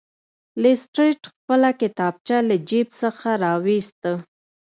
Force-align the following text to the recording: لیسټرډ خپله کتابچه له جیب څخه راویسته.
لیسټرډ 0.61 1.19
خپله 1.35 1.69
کتابچه 1.81 2.37
له 2.49 2.55
جیب 2.69 2.87
څخه 3.01 3.29
راویسته. 3.45 4.11